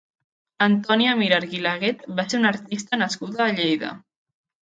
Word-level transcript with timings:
Antònia 0.65 1.11
Mir 1.19 1.27
Arguilaguet 1.37 2.01
va 2.21 2.25
ser 2.31 2.39
una 2.39 2.51
artista 2.53 3.01
nascuda 3.01 3.45
a 3.49 3.51
Lleida. 3.61 3.93